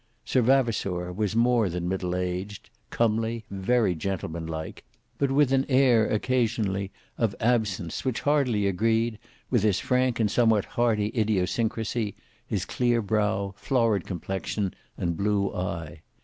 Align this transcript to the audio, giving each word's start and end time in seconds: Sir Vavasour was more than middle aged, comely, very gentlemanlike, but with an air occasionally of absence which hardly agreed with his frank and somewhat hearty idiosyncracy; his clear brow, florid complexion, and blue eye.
Sir 0.25 0.41
Vavasour 0.41 1.13
was 1.13 1.35
more 1.35 1.69
than 1.69 1.87
middle 1.87 2.15
aged, 2.15 2.71
comely, 2.89 3.45
very 3.51 3.93
gentlemanlike, 3.93 4.83
but 5.19 5.29
with 5.29 5.51
an 5.53 5.63
air 5.69 6.07
occasionally 6.07 6.89
of 7.19 7.35
absence 7.39 8.03
which 8.03 8.21
hardly 8.21 8.65
agreed 8.65 9.19
with 9.51 9.61
his 9.61 9.79
frank 9.79 10.19
and 10.19 10.31
somewhat 10.31 10.65
hearty 10.65 11.11
idiosyncracy; 11.11 12.15
his 12.47 12.65
clear 12.65 12.99
brow, 12.99 13.53
florid 13.55 14.07
complexion, 14.07 14.73
and 14.97 15.15
blue 15.15 15.53
eye. 15.53 16.01